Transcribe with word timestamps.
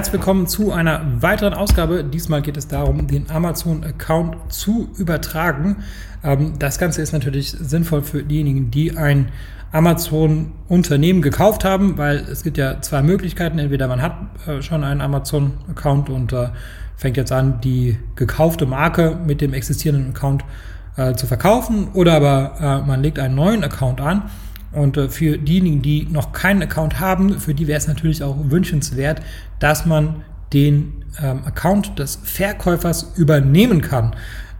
Herzlich 0.00 0.14
willkommen 0.14 0.46
zu 0.46 0.72
einer 0.72 1.02
weiteren 1.20 1.52
Ausgabe. 1.52 2.02
Diesmal 2.02 2.40
geht 2.40 2.56
es 2.56 2.66
darum, 2.66 3.06
den 3.06 3.28
Amazon-Account 3.28 4.50
zu 4.50 4.88
übertragen. 4.96 5.84
Ähm, 6.24 6.54
das 6.58 6.78
Ganze 6.78 7.02
ist 7.02 7.12
natürlich 7.12 7.50
sinnvoll 7.50 8.00
für 8.00 8.22
diejenigen, 8.22 8.70
die 8.70 8.96
ein 8.96 9.28
Amazon-Unternehmen 9.72 11.20
gekauft 11.20 11.66
haben, 11.66 11.98
weil 11.98 12.16
es 12.16 12.42
gibt 12.44 12.56
ja 12.56 12.80
zwei 12.80 13.02
Möglichkeiten. 13.02 13.58
Entweder 13.58 13.88
man 13.88 14.00
hat 14.00 14.16
äh, 14.46 14.62
schon 14.62 14.84
einen 14.84 15.02
Amazon-Account 15.02 16.08
und 16.08 16.32
äh, 16.32 16.48
fängt 16.96 17.18
jetzt 17.18 17.30
an, 17.30 17.60
die 17.60 17.98
gekaufte 18.16 18.64
Marke 18.64 19.18
mit 19.26 19.42
dem 19.42 19.52
existierenden 19.52 20.16
Account 20.16 20.46
äh, 20.96 21.12
zu 21.12 21.26
verkaufen, 21.26 21.88
oder 21.92 22.14
aber 22.14 22.84
man 22.86 23.02
legt 23.02 23.18
einen 23.18 23.34
neuen 23.34 23.62
Account 23.62 24.00
an. 24.00 24.30
Und 24.72 24.96
für 25.10 25.36
diejenigen, 25.36 25.82
die 25.82 26.06
noch 26.10 26.32
keinen 26.32 26.62
Account 26.62 27.00
haben, 27.00 27.40
für 27.40 27.54
die 27.54 27.66
wäre 27.66 27.78
es 27.78 27.88
natürlich 27.88 28.22
auch 28.22 28.36
wünschenswert, 28.50 29.20
dass 29.58 29.84
man 29.84 30.22
den 30.52 31.04
ähm, 31.20 31.44
Account 31.44 31.98
des 31.98 32.20
Verkäufers 32.22 33.12
übernehmen 33.16 33.80
kann. 33.80 34.14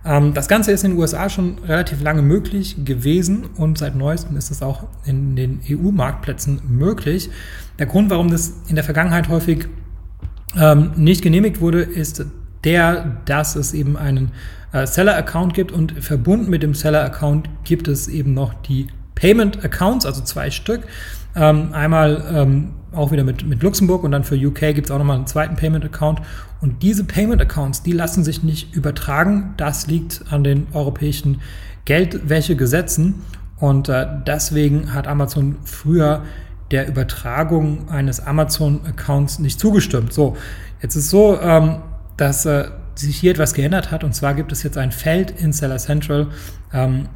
Ähm, 0.05 0.35
das 0.35 0.49
Ganze 0.49 0.73
ist 0.73 0.85
in 0.85 0.93
den 0.93 1.01
USA 1.01 1.29
schon 1.29 1.59
relativ 1.67 2.03
lange 2.03 2.23
möglich 2.23 2.85
gewesen 2.85 3.47
und 3.57 3.79
seit 3.79 3.95
neuestem 3.95 4.37
ist 4.37 4.51
es 4.51 4.63
auch 4.63 4.85
in 5.05 5.37
den 5.37 5.61
EU-Marktplätzen 5.69 6.61
möglich. 6.69 7.31
Der 7.79 7.87
Grund, 7.87 8.11
warum 8.11 8.31
das 8.31 8.55
in 8.69 8.75
der 8.75 8.85
Vergangenheit 8.85 9.29
häufig 9.29 9.67
ähm, 10.57 10.93
nicht 10.97 11.23
genehmigt 11.23 11.61
wurde, 11.61 11.83
ist 11.83 12.25
der, 12.65 13.21
dass 13.25 13.57
es 13.57 13.75
eben 13.75 13.97
einen 13.97 14.33
äh, 14.73 14.87
Seller-Account 14.87 15.55
gibt 15.55 15.73
und 15.73 15.93
verbunden 16.03 16.51
mit 16.51 16.63
dem 16.63 16.75
Seller-Account 16.75 17.49
gibt 17.65 17.89
es 17.89 18.09
eben 18.09 18.35
noch 18.35 18.55
die 18.55 18.89
Payment-Accounts, 19.21 20.07
also 20.07 20.23
zwei 20.23 20.51
Stück. 20.51 20.83
Ähm, 21.37 21.73
einmal 21.73 22.25
ähm, 22.35 22.71
auch 22.93 23.13
wieder 23.13 23.23
mit, 23.23 23.47
mit 23.47 23.63
Luxemburg 23.63 24.03
und 24.03 24.11
dann 24.11 24.25
für 24.25 24.35
UK 24.35 24.75
gibt 24.75 24.87
es 24.87 24.91
auch 24.91 24.99
nochmal 24.99 25.17
einen 25.17 25.27
zweiten 25.27 25.57
Payment-Account. 25.57 26.21
Und 26.61 26.83
diese 26.83 27.05
Payment-Accounts, 27.05 27.83
die 27.83 27.93
lassen 27.93 28.25
sich 28.25 28.43
nicht 28.43 28.75
übertragen. 28.75 29.55
Das 29.57 29.87
liegt 29.87 30.25
an 30.31 30.43
den 30.43 30.67
europäischen 30.73 31.41
Geldwäschegesetzen. 31.85 33.23
Und 33.59 33.89
äh, 33.89 34.07
deswegen 34.27 34.93
hat 34.95 35.07
Amazon 35.07 35.57
früher 35.65 36.25
der 36.71 36.89
Übertragung 36.89 37.89
eines 37.89 38.21
Amazon-Accounts 38.21 39.39
nicht 39.39 39.61
zugestimmt. 39.61 40.13
So, 40.13 40.37
jetzt 40.83 40.97
ist 40.97 41.11
so, 41.11 41.39
ähm, 41.41 41.77
dass 42.17 42.47
äh, 42.47 42.71
sich 42.95 43.17
hier 43.19 43.33
etwas 43.33 43.55
geändert 43.55 43.91
hat. 43.91 44.05
Und 44.05 44.15
zwar 44.15 44.35
gibt 44.35 44.53
es 44.53 44.63
jetzt 44.63 44.79
ein 44.79 44.93
Feld 44.93 45.31
in 45.31 45.53
Seller 45.53 45.79
Central, 45.79 46.29
ähm, 46.73 47.09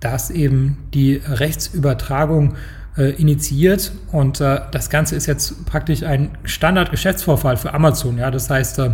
das 0.00 0.30
eben 0.30 0.78
die 0.94 1.20
Rechtsübertragung 1.24 2.54
äh, 2.96 3.10
initiiert 3.20 3.92
und 4.12 4.40
äh, 4.40 4.60
das 4.72 4.90
Ganze 4.90 5.16
ist 5.16 5.26
jetzt 5.26 5.66
praktisch 5.66 6.02
ein 6.02 6.30
Standard-Geschäftsvorfall 6.44 7.56
für 7.56 7.74
Amazon. 7.74 8.18
Ja, 8.18 8.30
das 8.30 8.48
heißt, 8.48 8.78
äh, 8.78 8.90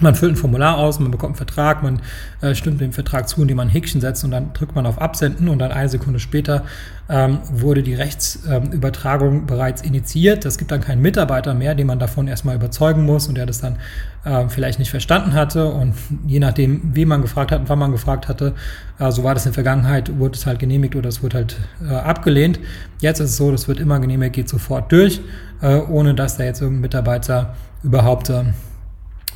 man 0.00 0.14
füllt 0.14 0.34
ein 0.34 0.36
Formular 0.36 0.78
aus, 0.78 1.00
man 1.00 1.10
bekommt 1.10 1.30
einen 1.30 1.36
Vertrag, 1.36 1.82
man 1.82 2.00
äh, 2.40 2.54
stimmt 2.54 2.80
dem 2.80 2.92
Vertrag 2.92 3.28
zu, 3.28 3.42
indem 3.42 3.56
man 3.56 3.68
ein 3.68 3.70
Häkchen 3.70 4.00
setzt 4.00 4.22
und 4.22 4.30
dann 4.30 4.52
drückt 4.52 4.74
man 4.74 4.86
auf 4.86 5.00
Absenden 5.00 5.48
und 5.48 5.58
dann 5.58 5.72
eine 5.72 5.88
Sekunde 5.88 6.20
später 6.20 6.64
ähm, 7.08 7.38
wurde 7.50 7.82
die 7.82 7.94
Rechtsübertragung 7.94 9.34
ähm, 9.34 9.46
bereits 9.46 9.82
initiiert. 9.82 10.44
Es 10.44 10.58
gibt 10.58 10.70
dann 10.70 10.82
keinen 10.82 11.00
Mitarbeiter 11.00 11.54
mehr, 11.54 11.74
den 11.74 11.86
man 11.86 11.98
davon 11.98 12.28
erstmal 12.28 12.54
überzeugen 12.54 13.04
muss 13.04 13.28
und 13.28 13.36
der 13.36 13.46
das 13.46 13.60
dann 13.60 13.78
äh, 14.24 14.48
vielleicht 14.48 14.78
nicht 14.78 14.90
verstanden 14.90 15.32
hatte 15.32 15.66
und 15.66 15.94
je 16.26 16.38
nachdem, 16.38 16.94
wie 16.94 17.06
man 17.06 17.22
gefragt 17.22 17.50
hat 17.50 17.60
und 17.60 17.68
wann 17.68 17.78
man 17.78 17.90
gefragt 17.90 18.28
hatte, 18.28 18.54
äh, 18.98 19.10
so 19.10 19.24
war 19.24 19.34
das 19.34 19.46
in 19.46 19.50
der 19.50 19.54
Vergangenheit, 19.54 20.16
wurde 20.18 20.36
es 20.36 20.46
halt 20.46 20.58
genehmigt 20.58 20.94
oder 20.96 21.08
es 21.08 21.22
wurde 21.22 21.38
halt 21.38 21.56
äh, 21.82 21.94
abgelehnt. 21.94 22.60
Jetzt 23.00 23.20
ist 23.20 23.30
es 23.30 23.36
so, 23.36 23.50
das 23.50 23.66
wird 23.66 23.80
immer 23.80 23.98
genehmigt, 23.98 24.34
geht 24.34 24.48
sofort 24.48 24.92
durch, 24.92 25.20
äh, 25.60 25.76
ohne 25.76 26.14
dass 26.14 26.36
da 26.36 26.44
jetzt 26.44 26.60
irgendein 26.60 26.82
Mitarbeiter 26.82 27.54
überhaupt 27.82 28.30
ähm, 28.30 28.52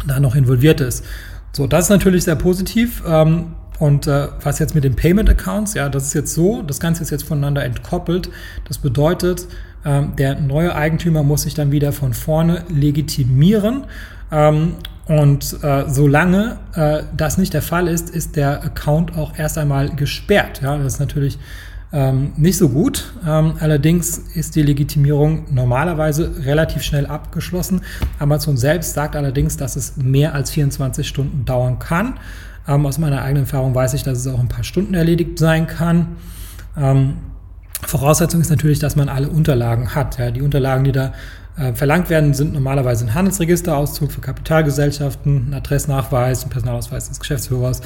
da 0.06 0.20
noch 0.20 0.34
involviert 0.34 0.80
ist. 0.80 1.04
So, 1.52 1.66
das 1.66 1.84
ist 1.84 1.90
natürlich 1.90 2.24
sehr 2.24 2.36
positiv. 2.36 3.02
Ähm, 3.06 3.54
und 3.78 4.06
äh, 4.06 4.28
was 4.42 4.58
jetzt 4.58 4.74
mit 4.74 4.84
den 4.84 4.94
Payment 4.94 5.28
Accounts, 5.28 5.74
ja, 5.74 5.88
das 5.88 6.04
ist 6.04 6.14
jetzt 6.14 6.34
so, 6.34 6.62
das 6.62 6.78
Ganze 6.78 7.02
ist 7.02 7.10
jetzt 7.10 7.24
voneinander 7.24 7.64
entkoppelt. 7.64 8.30
Das 8.68 8.78
bedeutet, 8.78 9.48
ähm, 9.84 10.14
der 10.16 10.40
neue 10.40 10.74
Eigentümer 10.74 11.22
muss 11.22 11.42
sich 11.42 11.54
dann 11.54 11.72
wieder 11.72 11.92
von 11.92 12.14
vorne 12.14 12.64
legitimieren. 12.68 13.84
Ähm, 14.30 14.74
und 15.06 15.56
äh, 15.62 15.84
solange 15.88 16.58
äh, 16.74 17.02
das 17.16 17.38
nicht 17.38 17.54
der 17.54 17.62
Fall 17.62 17.88
ist, 17.88 18.08
ist 18.08 18.36
der 18.36 18.62
Account 18.62 19.16
auch 19.16 19.36
erst 19.36 19.58
einmal 19.58 19.90
gesperrt. 19.90 20.60
Ja, 20.62 20.78
das 20.78 20.94
ist 20.94 21.00
natürlich 21.00 21.38
ähm, 21.92 22.32
nicht 22.36 22.56
so 22.56 22.70
gut. 22.70 23.12
Ähm, 23.26 23.54
allerdings 23.60 24.18
ist 24.18 24.56
die 24.56 24.62
Legitimierung 24.62 25.44
normalerweise 25.50 26.44
relativ 26.44 26.82
schnell 26.82 27.06
abgeschlossen. 27.06 27.82
Amazon 28.18 28.56
selbst 28.56 28.94
sagt 28.94 29.14
allerdings, 29.14 29.56
dass 29.56 29.76
es 29.76 29.96
mehr 29.96 30.34
als 30.34 30.50
24 30.50 31.06
Stunden 31.06 31.44
dauern 31.44 31.78
kann. 31.78 32.18
Ähm, 32.66 32.86
aus 32.86 32.98
meiner 32.98 33.22
eigenen 33.22 33.44
Erfahrung 33.44 33.74
weiß 33.74 33.94
ich, 33.94 34.04
dass 34.04 34.18
es 34.18 34.26
auch 34.26 34.40
ein 34.40 34.48
paar 34.48 34.64
Stunden 34.64 34.94
erledigt 34.94 35.38
sein 35.38 35.66
kann. 35.66 36.16
Ähm, 36.76 37.14
Voraussetzung 37.86 38.40
ist 38.40 38.50
natürlich, 38.50 38.78
dass 38.78 38.96
man 38.96 39.08
alle 39.08 39.28
Unterlagen 39.28 39.94
hat. 39.94 40.18
Ja, 40.18 40.30
die 40.30 40.40
Unterlagen, 40.40 40.84
die 40.84 40.92
da 40.92 41.12
äh, 41.58 41.74
verlangt 41.74 42.08
werden, 42.08 42.32
sind 42.32 42.54
normalerweise 42.54 43.04
ein 43.04 43.14
Handelsregisterauszug 43.14 44.12
für 44.12 44.20
Kapitalgesellschaften, 44.20 45.48
ein 45.50 45.54
Adressnachweis, 45.54 46.44
ein 46.44 46.50
Personalausweis 46.50 47.08
des 47.08 47.20
Geschäftsführers, 47.20 47.82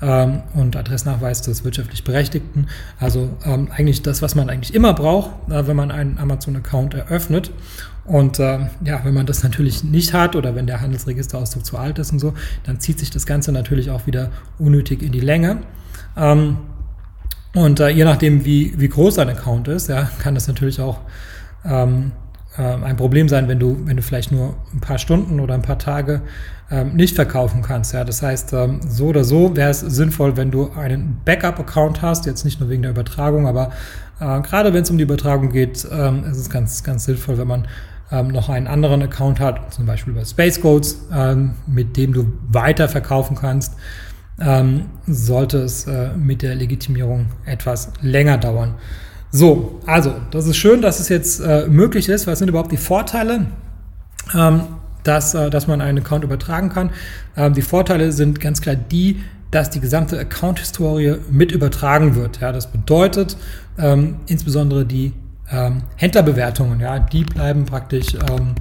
ähm, 0.00 0.42
und 0.54 0.76
Adressnachweis 0.76 1.42
des 1.42 1.64
wirtschaftlich 1.64 2.04
Berechtigten. 2.04 2.66
Also 3.00 3.30
ähm, 3.44 3.68
eigentlich 3.74 4.02
das, 4.02 4.22
was 4.22 4.34
man 4.34 4.50
eigentlich 4.50 4.74
immer 4.74 4.94
braucht, 4.94 5.30
äh, 5.50 5.66
wenn 5.66 5.76
man 5.76 5.90
einen 5.90 6.18
Amazon-Account 6.18 6.94
eröffnet. 6.94 7.50
Und 8.04 8.38
äh, 8.38 8.60
ja, 8.84 9.00
wenn 9.04 9.12
man 9.12 9.26
das 9.26 9.42
natürlich 9.42 9.84
nicht 9.84 10.14
hat 10.14 10.34
oder 10.34 10.54
wenn 10.54 10.66
der 10.66 10.80
Handelsregisterauszug 10.80 11.64
zu 11.64 11.76
alt 11.76 11.98
ist 11.98 12.12
und 12.12 12.18
so, 12.18 12.32
dann 12.64 12.80
zieht 12.80 12.98
sich 12.98 13.10
das 13.10 13.26
Ganze 13.26 13.52
natürlich 13.52 13.90
auch 13.90 14.06
wieder 14.06 14.30
unnötig 14.58 15.02
in 15.02 15.12
die 15.12 15.20
Länge. 15.20 15.58
Ähm, 16.16 16.56
und 17.54 17.80
äh, 17.80 17.88
je 17.88 18.04
nachdem, 18.04 18.44
wie, 18.44 18.78
wie 18.78 18.88
groß 18.88 19.18
ein 19.18 19.28
Account 19.28 19.68
ist, 19.68 19.88
ja, 19.88 20.10
kann 20.20 20.34
das 20.34 20.48
natürlich 20.48 20.80
auch 20.80 21.00
ähm, 21.64 22.12
äh, 22.12 22.27
ein 22.62 22.96
Problem 22.96 23.28
sein, 23.28 23.48
wenn 23.48 23.58
du, 23.58 23.78
wenn 23.84 23.96
du 23.96 24.02
vielleicht 24.02 24.32
nur 24.32 24.56
ein 24.74 24.80
paar 24.80 24.98
Stunden 24.98 25.40
oder 25.40 25.54
ein 25.54 25.62
paar 25.62 25.78
Tage 25.78 26.22
ähm, 26.70 26.94
nicht 26.96 27.14
verkaufen 27.14 27.62
kannst. 27.62 27.94
Ja, 27.94 28.04
das 28.04 28.22
heißt, 28.22 28.52
ähm, 28.52 28.80
so 28.86 29.06
oder 29.06 29.24
so 29.24 29.56
wäre 29.56 29.70
es 29.70 29.80
sinnvoll, 29.80 30.36
wenn 30.36 30.50
du 30.50 30.70
einen 30.72 31.20
Backup-Account 31.24 32.02
hast, 32.02 32.26
jetzt 32.26 32.44
nicht 32.44 32.60
nur 32.60 32.68
wegen 32.68 32.82
der 32.82 32.90
Übertragung, 32.90 33.46
aber 33.46 33.70
äh, 34.20 34.40
gerade 34.42 34.74
wenn 34.74 34.82
es 34.82 34.90
um 34.90 34.98
die 34.98 35.04
Übertragung 35.04 35.50
geht, 35.50 35.86
ähm, 35.90 36.24
ist 36.24 36.38
es 36.38 36.50
ganz, 36.50 36.82
ganz 36.82 37.04
sinnvoll, 37.04 37.38
wenn 37.38 37.48
man 37.48 37.68
ähm, 38.10 38.28
noch 38.28 38.48
einen 38.48 38.66
anderen 38.66 39.02
Account 39.02 39.40
hat, 39.40 39.72
zum 39.72 39.86
Beispiel 39.86 40.14
bei 40.14 40.24
Space 40.24 40.60
Codes, 40.60 41.06
ähm, 41.12 41.52
mit 41.66 41.96
dem 41.96 42.12
du 42.12 42.26
weiter 42.50 42.88
verkaufen 42.88 43.36
kannst, 43.36 43.74
ähm, 44.40 44.86
sollte 45.06 45.58
es 45.58 45.86
äh, 45.86 46.10
mit 46.16 46.42
der 46.42 46.54
Legitimierung 46.54 47.26
etwas 47.44 47.92
länger 48.00 48.38
dauern. 48.38 48.74
So, 49.30 49.80
also, 49.86 50.14
das 50.30 50.46
ist 50.46 50.56
schön, 50.56 50.80
dass 50.80 51.00
es 51.00 51.08
jetzt 51.08 51.40
äh, 51.40 51.66
möglich 51.68 52.08
ist. 52.08 52.26
Was 52.26 52.38
sind 52.38 52.48
überhaupt 52.48 52.72
die 52.72 52.78
Vorteile? 52.78 53.46
Ähm, 54.34 54.62
dass, 55.02 55.34
äh, 55.34 55.50
dass 55.50 55.66
man 55.66 55.80
einen 55.80 55.98
Account 55.98 56.24
übertragen 56.24 56.68
kann. 56.68 56.90
Ähm, 57.36 57.54
die 57.54 57.62
Vorteile 57.62 58.12
sind 58.12 58.40
ganz 58.40 58.60
klar 58.60 58.76
die, 58.76 59.22
dass 59.50 59.70
die 59.70 59.80
gesamte 59.80 60.18
Account-Historie 60.18 61.16
mit 61.30 61.52
übertragen 61.52 62.14
wird. 62.14 62.40
Ja, 62.40 62.52
das 62.52 62.70
bedeutet 62.70 63.36
ähm, 63.78 64.16
insbesondere 64.26 64.84
die 64.84 65.12
ähm, 65.50 65.82
Händlerbewertungen, 65.96 66.80
ja, 66.80 66.98
die 66.98 67.24
bleiben 67.24 67.64
praktisch 67.64 68.14
ähm, 68.14 68.54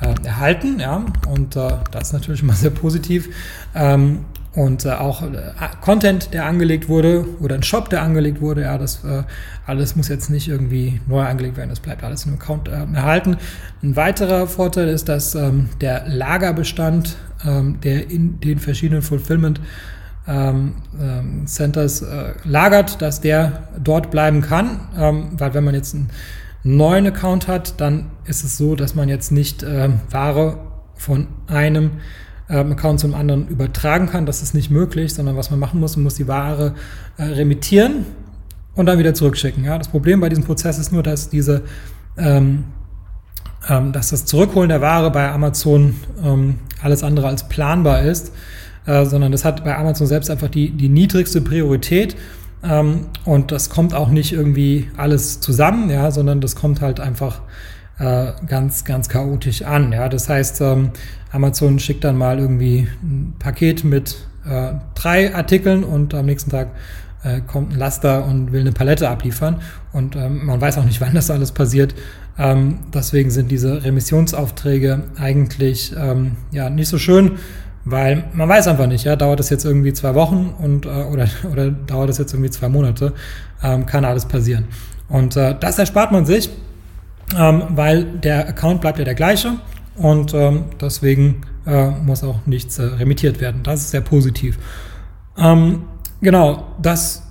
äh, 0.00 0.26
erhalten, 0.26 0.78
ja, 0.80 1.04
und 1.28 1.56
äh, 1.56 1.70
das 1.90 2.08
ist 2.08 2.12
natürlich 2.12 2.42
immer 2.42 2.52
sehr 2.52 2.70
positiv. 2.70 3.28
Ähm, 3.74 4.20
und 4.54 4.84
äh, 4.84 4.90
auch 4.90 5.22
äh, 5.22 5.28
Content, 5.80 6.34
der 6.34 6.46
angelegt 6.46 6.88
wurde 6.88 7.24
oder 7.40 7.54
ein 7.54 7.62
Shop, 7.62 7.88
der 7.88 8.02
angelegt 8.02 8.40
wurde, 8.40 8.62
ja, 8.62 8.78
das 8.78 9.04
äh, 9.04 9.22
alles 9.64 9.94
muss 9.94 10.08
jetzt 10.08 10.28
nicht 10.28 10.48
irgendwie 10.48 11.00
neu 11.06 11.22
angelegt 11.22 11.56
werden, 11.56 11.70
das 11.70 11.80
bleibt 11.80 12.02
alles 12.02 12.26
im 12.26 12.34
Account 12.34 12.68
äh, 12.68 12.72
erhalten. 12.72 13.36
Ein 13.82 13.94
weiterer 13.94 14.48
Vorteil 14.48 14.88
ist, 14.88 15.08
dass 15.08 15.34
ähm, 15.34 15.68
der 15.80 16.08
Lagerbestand, 16.08 17.16
ähm, 17.46 17.80
der 17.82 18.10
in 18.10 18.40
den 18.40 18.58
verschiedenen 18.58 19.02
Fulfillment 19.02 19.60
ähm, 20.26 20.74
ähm 21.00 21.46
Centers 21.46 22.02
äh, 22.02 22.34
lagert, 22.44 23.00
dass 23.00 23.20
der 23.20 23.68
dort 23.78 24.10
bleiben 24.10 24.42
kann, 24.42 24.80
ähm, 24.98 25.28
weil 25.38 25.54
wenn 25.54 25.64
man 25.64 25.74
jetzt 25.74 25.94
einen 25.94 26.10
neuen 26.64 27.06
Account 27.06 27.46
hat, 27.46 27.80
dann 27.80 28.06
ist 28.24 28.44
es 28.44 28.56
so, 28.56 28.74
dass 28.74 28.94
man 28.94 29.08
jetzt 29.08 29.30
nicht 29.30 29.62
ähm, 29.62 30.00
Ware 30.10 30.58
von 30.96 31.28
einem 31.46 31.92
ähm, 32.50 32.72
Account 32.72 33.00
zum 33.00 33.14
anderen 33.14 33.48
übertragen 33.48 34.06
kann. 34.08 34.26
Das 34.26 34.42
ist 34.42 34.54
nicht 34.54 34.70
möglich, 34.70 35.14
sondern 35.14 35.36
was 35.36 35.50
man 35.50 35.58
machen 35.58 35.80
muss, 35.80 35.96
man 35.96 36.04
muss 36.04 36.14
die 36.16 36.28
Ware 36.28 36.74
äh, 37.16 37.22
remittieren 37.22 38.04
und 38.74 38.86
dann 38.86 38.98
wieder 38.98 39.14
zurückschicken. 39.14 39.64
Ja? 39.64 39.78
Das 39.78 39.88
Problem 39.88 40.20
bei 40.20 40.28
diesem 40.28 40.44
Prozess 40.44 40.78
ist 40.78 40.92
nur, 40.92 41.02
dass 41.02 41.30
diese 41.30 41.62
ähm, 42.18 42.64
ähm, 43.68 43.92
dass 43.92 44.10
das 44.10 44.24
Zurückholen 44.24 44.68
der 44.68 44.80
Ware 44.80 45.10
bei 45.10 45.30
Amazon 45.30 45.94
ähm, 46.24 46.56
alles 46.82 47.02
andere 47.02 47.28
als 47.28 47.48
planbar 47.48 48.02
ist, 48.02 48.32
äh, 48.86 49.04
sondern 49.04 49.32
das 49.32 49.44
hat 49.44 49.64
bei 49.64 49.76
Amazon 49.76 50.06
selbst 50.06 50.30
einfach 50.30 50.48
die, 50.48 50.70
die 50.70 50.88
niedrigste 50.88 51.40
Priorität 51.40 52.16
ähm, 52.62 53.06
und 53.24 53.52
das 53.52 53.70
kommt 53.70 53.94
auch 53.94 54.08
nicht 54.08 54.32
irgendwie 54.32 54.90
alles 54.96 55.40
zusammen, 55.40 55.90
ja, 55.90 56.10
sondern 56.10 56.40
das 56.40 56.56
kommt 56.56 56.80
halt 56.80 57.00
einfach 57.00 57.42
äh, 58.00 58.32
ganz, 58.46 58.84
ganz 58.84 59.08
chaotisch 59.08 59.62
an. 59.62 59.92
Ja, 59.92 60.08
das 60.08 60.28
heißt, 60.28 60.60
ähm, 60.62 60.90
Amazon 61.32 61.78
schickt 61.78 62.02
dann 62.02 62.16
mal 62.16 62.38
irgendwie 62.38 62.88
ein 63.02 63.34
Paket 63.38 63.84
mit 63.84 64.16
äh, 64.48 64.72
drei 64.94 65.34
Artikeln 65.34 65.84
und 65.84 66.14
am 66.14 66.26
nächsten 66.26 66.50
Tag 66.50 66.68
äh, 67.22 67.40
kommt 67.46 67.72
ein 67.72 67.78
Laster 67.78 68.24
und 68.24 68.52
will 68.52 68.62
eine 68.62 68.72
Palette 68.72 69.08
abliefern. 69.08 69.60
Und 69.92 70.16
ähm, 70.16 70.46
man 70.46 70.60
weiß 70.60 70.78
auch 70.78 70.84
nicht, 70.84 71.00
wann 71.02 71.14
das 71.14 71.30
alles 71.30 71.52
passiert. 71.52 71.94
Ähm, 72.38 72.78
deswegen 72.94 73.30
sind 73.30 73.50
diese 73.50 73.84
Remissionsaufträge 73.84 75.02
eigentlich 75.18 75.94
ähm, 75.96 76.36
ja 76.52 76.70
nicht 76.70 76.88
so 76.88 76.96
schön, 76.96 77.32
weil 77.84 78.24
man 78.32 78.48
weiß 78.48 78.66
einfach 78.68 78.86
nicht, 78.86 79.04
ja, 79.04 79.16
dauert 79.16 79.40
das 79.40 79.50
jetzt 79.50 79.64
irgendwie 79.64 79.92
zwei 79.92 80.14
Wochen 80.14 80.54
und 80.58 80.86
äh, 80.86 80.88
oder, 80.88 81.28
oder 81.52 81.70
dauert 81.70 82.08
das 82.08 82.18
jetzt 82.18 82.32
irgendwie 82.32 82.50
zwei 82.50 82.70
Monate, 82.70 83.12
ähm, 83.62 83.84
kann 83.84 84.06
alles 84.06 84.24
passieren. 84.24 84.64
Und 85.08 85.36
äh, 85.36 85.54
das 85.60 85.78
erspart 85.78 86.12
man 86.12 86.24
sich, 86.24 86.48
ähm, 87.36 87.62
weil 87.70 88.04
der 88.04 88.48
Account 88.48 88.80
bleibt 88.80 88.98
ja 88.98 89.04
der 89.04 89.14
gleiche 89.14 89.54
und 89.96 90.34
ähm, 90.34 90.64
deswegen 90.80 91.42
äh, 91.66 91.90
muss 91.90 92.24
auch 92.24 92.46
nichts 92.46 92.78
äh, 92.78 92.84
remittiert 92.84 93.40
werden. 93.40 93.62
Das 93.62 93.80
ist 93.80 93.90
sehr 93.90 94.00
positiv. 94.00 94.58
Ähm, 95.36 95.82
genau, 96.20 96.74
das, 96.80 97.22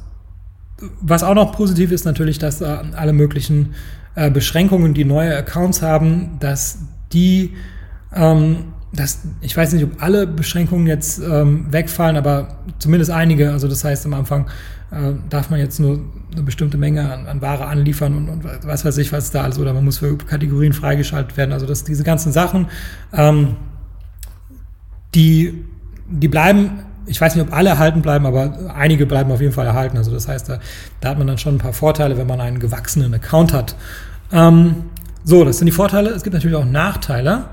was 1.01 1.23
auch 1.23 1.35
noch 1.35 1.51
positiv 1.51 1.91
ist, 1.91 2.05
natürlich, 2.05 2.39
dass 2.39 2.61
äh, 2.61 2.65
alle 2.65 3.13
möglichen 3.13 3.73
äh, 4.15 4.29
Beschränkungen, 4.31 4.93
die 4.93 5.05
neue 5.05 5.35
Accounts 5.35 5.81
haben, 5.81 6.37
dass 6.39 6.79
die, 7.13 7.55
ähm, 8.13 8.73
dass, 8.91 9.19
ich 9.41 9.55
weiß 9.55 9.73
nicht, 9.73 9.83
ob 9.83 10.01
alle 10.01 10.25
Beschränkungen 10.25 10.87
jetzt 10.87 11.19
ähm, 11.19 11.67
wegfallen, 11.71 12.17
aber 12.17 12.59
zumindest 12.79 13.11
einige. 13.11 13.51
Also 13.51 13.67
das 13.67 13.83
heißt, 13.83 14.05
am 14.05 14.13
Anfang 14.13 14.47
äh, 14.91 15.13
darf 15.29 15.49
man 15.49 15.59
jetzt 15.59 15.79
nur 15.79 15.99
eine 16.31 16.41
bestimmte 16.43 16.77
Menge 16.77 17.11
an, 17.11 17.27
an 17.27 17.41
Ware 17.41 17.67
anliefern 17.67 18.15
und, 18.15 18.29
und, 18.29 18.43
was 18.63 18.85
weiß 18.85 18.97
ich, 18.97 19.11
was 19.11 19.31
da 19.31 19.43
alles, 19.43 19.59
oder 19.59 19.73
man 19.73 19.85
muss 19.85 19.99
für 19.99 20.17
Kategorien 20.17 20.73
freigeschaltet 20.73 21.37
werden. 21.37 21.51
Also 21.51 21.65
dass 21.65 21.83
diese 21.83 22.03
ganzen 22.03 22.31
Sachen, 22.31 22.67
ähm, 23.13 23.55
die, 25.13 25.65
die 26.09 26.27
bleiben 26.27 26.83
ich 27.09 27.19
weiß 27.19 27.35
nicht, 27.35 27.45
ob 27.47 27.53
alle 27.53 27.69
erhalten 27.69 28.01
bleiben, 28.01 28.25
aber 28.27 28.71
einige 28.75 29.07
bleiben 29.07 29.31
auf 29.31 29.41
jeden 29.41 29.51
Fall 29.51 29.65
erhalten. 29.65 29.97
Also 29.97 30.11
das 30.11 30.27
heißt, 30.27 30.47
da, 30.47 30.59
da 31.01 31.09
hat 31.09 31.17
man 31.17 31.25
dann 31.25 31.39
schon 31.39 31.55
ein 31.55 31.57
paar 31.57 31.73
Vorteile, 31.73 32.17
wenn 32.17 32.27
man 32.27 32.39
einen 32.39 32.59
gewachsenen 32.59 33.13
Account 33.15 33.51
hat. 33.51 33.75
Ähm, 34.31 34.83
so, 35.23 35.43
das 35.43 35.57
sind 35.57 35.65
die 35.65 35.71
Vorteile. 35.71 36.11
Es 36.11 36.23
gibt 36.23 36.35
natürlich 36.35 36.55
auch 36.55 36.65
Nachteile. 36.65 37.45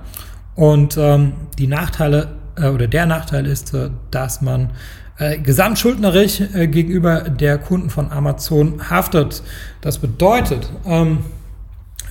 Und 0.57 0.97
ähm, 0.97 1.35
die 1.59 1.67
Nachteile 1.67 2.29
äh, 2.57 2.69
oder 2.69 2.89
der 2.89 3.07
Nachteil 3.07 3.47
ist, 3.47 3.73
äh, 3.75 3.91
dass 4.11 4.41
man 4.41 4.71
äh, 5.19 5.39
gesamtschuldnerisch 5.39 6.41
äh, 6.41 6.67
gegenüber 6.67 7.21
der 7.21 7.59
Kunden 7.59 7.91
von 7.91 8.11
Amazon 8.11 8.91
haftet. 8.91 9.43
Das 9.81 9.99
bedeutet, 9.99 10.71
ähm, 10.87 11.19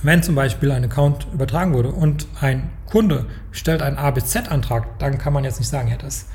wenn 0.02 0.22
zum 0.22 0.34
Beispiel 0.34 0.70
ein 0.70 0.84
Account 0.84 1.26
übertragen 1.32 1.74
wurde 1.74 1.90
und 1.90 2.26
ein 2.40 2.70
Kunde 2.86 3.26
stellt 3.50 3.82
einen 3.82 3.96
ABZ-Antrag, 3.96 4.98
dann 4.98 5.18
kann 5.18 5.32
man 5.32 5.44
jetzt 5.44 5.58
nicht 5.58 5.68
sagen, 5.68 5.88
ja, 5.88 5.96
das 5.96 6.26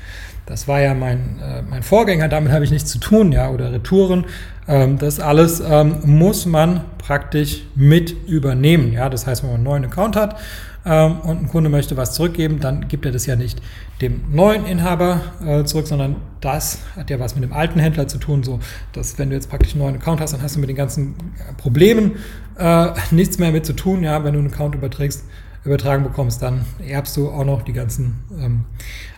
das 0.46 0.66
war 0.66 0.80
ja 0.80 0.92
mein, 0.92 1.38
äh, 1.40 1.62
mein 1.62 1.82
Vorgänger, 1.82 2.28
damit 2.28 2.52
habe 2.52 2.64
ich 2.64 2.72
nichts 2.72 2.90
zu 2.90 2.98
tun, 2.98 3.30
ja, 3.30 3.48
oder 3.50 3.72
Retouren. 3.72 4.24
Ähm, 4.66 4.98
das 4.98 5.20
alles 5.20 5.60
ähm, 5.60 5.98
muss 6.04 6.46
man 6.46 6.80
praktisch 6.98 7.62
mit 7.76 8.28
übernehmen. 8.28 8.92
Ja, 8.92 9.08
das 9.08 9.26
heißt, 9.26 9.42
wenn 9.42 9.50
man 9.50 9.56
einen 9.56 9.64
neuen 9.64 9.84
Account 9.84 10.16
hat 10.16 10.36
ähm, 10.84 11.20
und 11.20 11.42
ein 11.42 11.48
Kunde 11.48 11.70
möchte 11.70 11.96
was 11.96 12.14
zurückgeben, 12.14 12.60
dann 12.60 12.88
gibt 12.88 13.06
er 13.06 13.12
das 13.12 13.26
ja 13.26 13.36
nicht 13.36 13.62
dem 14.00 14.22
neuen 14.32 14.66
Inhaber 14.66 15.20
äh, 15.44 15.64
zurück, 15.64 15.86
sondern 15.86 16.16
das 16.40 16.78
hat 16.96 17.08
ja 17.10 17.20
was 17.20 17.34
mit 17.34 17.44
dem 17.44 17.52
alten 17.52 17.78
Händler 17.78 18.08
zu 18.08 18.18
tun. 18.18 18.42
So, 18.42 18.58
dass 18.92 19.18
wenn 19.18 19.30
du 19.30 19.36
jetzt 19.36 19.48
praktisch 19.48 19.72
einen 19.72 19.82
neuen 19.82 19.96
Account 19.96 20.20
hast, 20.20 20.32
dann 20.32 20.42
hast 20.42 20.56
du 20.56 20.60
mit 20.60 20.68
den 20.68 20.76
ganzen 20.76 21.14
Problemen 21.56 22.16
äh, 22.58 22.88
nichts 23.10 23.38
mehr 23.38 23.52
mit 23.52 23.64
zu 23.64 23.74
tun. 23.74 24.02
Ja, 24.02 24.24
wenn 24.24 24.34
du 24.34 24.40
einen 24.40 24.52
Account 24.52 24.74
überträgst, 24.74 25.24
übertragen 25.64 26.02
bekommst, 26.02 26.42
dann 26.42 26.64
erbst 26.84 27.16
du 27.16 27.28
auch 27.30 27.44
noch 27.44 27.62
die 27.62 27.72
ganzen 27.72 28.24
ähm, 28.40 28.64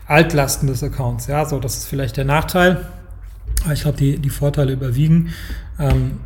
Altlasten 0.06 0.68
des 0.68 0.82
Accounts. 0.82 1.26
Ja, 1.28 1.46
so 1.46 1.58
das 1.58 1.78
ist 1.78 1.86
vielleicht 1.86 2.18
der 2.18 2.26
Nachteil. 2.26 2.86
Aber 3.64 3.72
ich 3.72 3.80
glaube, 3.82 3.96
die, 3.96 4.18
die 4.18 4.30
Vorteile 4.30 4.72
überwiegen. 4.72 5.30
Ähm, 5.78 6.20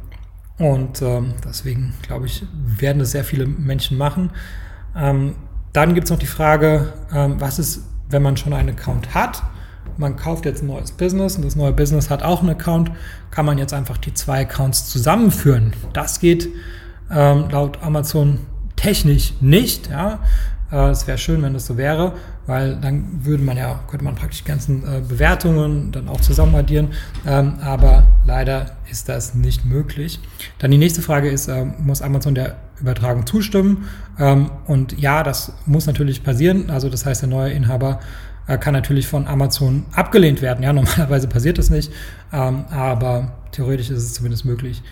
und 0.59 1.03
ähm, 1.03 1.35
deswegen, 1.45 1.95
glaube 2.03 2.27
ich, 2.27 2.45
werden 2.53 2.99
das 2.99 3.13
sehr 3.13 3.23
viele 3.23 3.47
Menschen 3.47 3.97
machen. 3.97 4.31
Ähm, 4.97 5.35
dann 5.73 5.95
gibt 5.95 6.07
es 6.07 6.11
noch 6.11 6.19
die 6.19 6.27
Frage, 6.27 6.93
ähm, 7.13 7.41
was 7.41 7.59
ist, 7.59 7.83
wenn 8.11 8.23
man 8.23 8.37
schon 8.37 8.53
einen 8.53 8.71
Account 8.71 9.15
hat? 9.15 9.43
Man 9.97 10.17
kauft 10.17 10.45
jetzt 10.45 10.63
ein 10.63 10.69
neues 10.69 10.93
Business 10.93 11.37
und 11.37 11.45
das 11.45 11.57
neue 11.57 11.73
Business 11.73 12.09
hat 12.09 12.23
auch 12.23 12.41
einen 12.41 12.51
Account. 12.51 12.91
Kann 13.31 13.45
man 13.45 13.59
jetzt 13.59 13.75
einfach 13.75 13.99
die 13.99 14.15
zwei 14.15 14.43
Accounts 14.43 14.89
zusammenführen? 14.89 15.73
Das 15.93 16.21
geht 16.21 16.49
ähm, 17.11 17.49
laut 17.51 17.83
Amazon 17.83 18.41
technisch 18.77 19.35
nicht. 19.41 19.91
Ja, 19.91 20.21
äh, 20.71 20.91
es 20.91 21.07
wäre 21.07 21.19
schön, 21.19 21.43
wenn 21.43 21.55
das 21.55 21.67
so 21.67 21.77
wäre, 21.77 22.15
weil 22.49 22.77
dann 22.77 23.25
würde 23.27 23.43
man 23.43 23.59
ja, 23.59 23.79
könnte 23.89 24.05
man 24.05 24.15
praktisch 24.15 24.43
die 24.43 24.49
ganzen 24.49 24.83
äh, 24.83 25.01
Bewertungen 25.07 25.93
dann 25.93 26.09
auch 26.09 26.21
zusammen 26.21 26.55
addieren. 26.55 26.89
Ähm, 27.27 27.59
aber 27.61 28.05
leider 28.27 28.73
ist 28.91 29.11
das 29.11 29.35
nicht 29.35 29.67
möglich. 29.67 30.19
Dann 30.59 30.71
die 30.71 30.79
nächste 30.79 31.03
Frage 31.03 31.29
ist, 31.29 31.49
äh, 31.49 31.67
muss 31.79 32.01
Amazon 32.01 32.35
der 32.35 32.57
Übertragung 32.81 33.27
zustimmen? 33.27 33.87
Ähm, 34.19 34.51
und 34.67 34.99
ja, 34.99 35.23
das 35.23 35.53
muss 35.67 35.87
natürlich 35.87 36.25
passieren. 36.25 36.71
Also 36.71 36.89
das 36.89 37.05
heißt, 37.05 37.21
der 37.21 37.29
neue 37.29 37.53
Inhaber 37.53 38.01
kann 38.61 38.73
natürlich 38.73 39.07
von 39.07 39.27
Amazon 39.27 39.85
abgelehnt 39.93 40.41
werden. 40.41 40.65
Ja, 40.65 40.73
normalerweise 40.73 41.29
passiert 41.29 41.59
das 41.59 41.69
nicht, 41.69 41.93
ähm, 42.33 42.65
aber 42.71 43.33
theoretisch 43.53 43.91
ist 43.91 43.99
es 43.99 44.15
zumindest 44.15 44.47
möglich, 44.47 44.83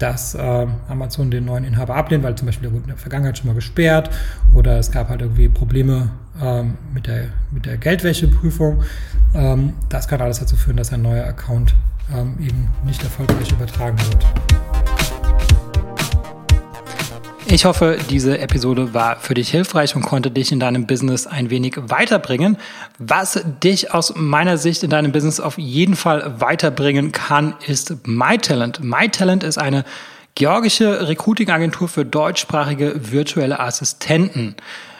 dass 0.00 0.34
äh, 0.34 0.66
Amazon 0.88 1.30
den 1.30 1.44
neuen 1.44 1.64
Inhaber 1.64 1.94
ablehnt, 1.94 2.24
weil 2.24 2.34
zum 2.34 2.46
Beispiel 2.46 2.68
der 2.68 2.72
wurde 2.72 2.84
in 2.84 2.88
der 2.88 2.96
Vergangenheit 2.96 3.38
schon 3.38 3.48
mal 3.48 3.54
gesperrt 3.54 4.10
oder 4.54 4.78
es 4.78 4.90
gab 4.90 5.08
halt 5.10 5.20
irgendwie 5.20 5.48
Probleme 5.48 6.10
ähm, 6.42 6.78
mit, 6.94 7.06
der, 7.06 7.28
mit 7.50 7.66
der 7.66 7.76
Geldwäscheprüfung. 7.76 8.82
Ähm, 9.34 9.74
das 9.88 10.08
kann 10.08 10.20
alles 10.20 10.40
dazu 10.40 10.56
führen, 10.56 10.76
dass 10.76 10.92
ein 10.92 11.02
neuer 11.02 11.24
Account 11.24 11.74
ähm, 12.14 12.34
eben 12.40 12.68
nicht 12.84 13.02
erfolgreich 13.02 13.50
übertragen 13.52 13.98
wird. 13.98 14.26
Ich 17.52 17.64
hoffe, 17.64 17.98
diese 18.08 18.38
Episode 18.38 18.94
war 18.94 19.16
für 19.16 19.34
dich 19.34 19.50
hilfreich 19.50 19.96
und 19.96 20.02
konnte 20.02 20.30
dich 20.30 20.52
in 20.52 20.60
deinem 20.60 20.86
Business 20.86 21.26
ein 21.26 21.50
wenig 21.50 21.74
weiterbringen. 21.76 22.56
Was 22.98 23.42
dich 23.60 23.92
aus 23.92 24.14
meiner 24.14 24.56
Sicht 24.56 24.84
in 24.84 24.90
deinem 24.90 25.10
Business 25.10 25.40
auf 25.40 25.58
jeden 25.58 25.96
Fall 25.96 26.40
weiterbringen 26.40 27.10
kann, 27.10 27.54
ist 27.66 28.06
MyTalent. 28.06 28.84
MyTalent 28.84 29.42
ist 29.42 29.58
eine 29.58 29.84
georgische 30.36 31.08
Recruiting-Agentur 31.08 31.88
für 31.88 32.04
deutschsprachige 32.04 33.10
virtuelle 33.10 33.58
Assistenten. 33.58 34.54